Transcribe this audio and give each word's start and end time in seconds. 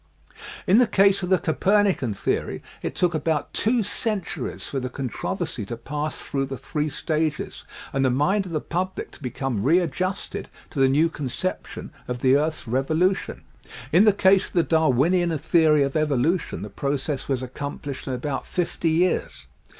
In 0.65 0.79
the 0.79 0.87
case 0.87 1.21
of 1.21 1.29
the 1.29 1.37
Copemican 1.37 2.15
theory 2.15 2.63
it 2.81 2.95
took 2.95 3.13
about 3.13 3.53
two 3.53 3.83
centuries 3.83 4.63
for 4.65 4.79
the 4.79 4.89
controversy 4.89 5.63
to 5.67 5.77
pass 5.77 6.23
through 6.23 6.47
the 6.47 6.57
three 6.57 6.89
stages 6.89 7.65
and 7.93 8.03
the 8.03 8.09
mind 8.09 8.47
of 8.47 8.51
the 8.51 8.61
public 8.61 9.11
to 9.11 9.21
become 9.21 9.61
re 9.61 9.77
adjusted 9.77 10.49
to 10.71 10.79
the 10.79 10.89
new 10.89 11.07
conception 11.07 11.91
of 12.07 12.21
the 12.21 12.35
earth's 12.35 12.63
revolu 12.63 13.15
tion. 13.15 13.43
In 13.91 14.05
the 14.05 14.11
case 14.11 14.47
of 14.47 14.53
the 14.53 14.63
Darwinian 14.63 15.37
theory 15.37 15.83
of 15.83 15.95
evolution 15.95 16.63
the 16.63 16.71
process 16.71 17.27
was 17.27 17.43
accomplished 17.43 18.07
in 18.07 18.13
about 18.15 18.47
fifty 18.47 18.89
years. 18.89 19.45